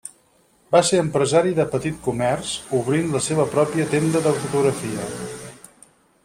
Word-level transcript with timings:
Va 0.75 0.79
ser 0.85 1.01
empresari 1.01 1.51
del 1.59 1.67
petit 1.75 1.99
comerç, 2.07 2.55
obrint 2.79 3.13
la 3.17 3.21
seva 3.27 3.47
pròpia 3.53 3.87
tenda 3.93 4.23
de 4.29 4.33
fotografia. 4.43 5.07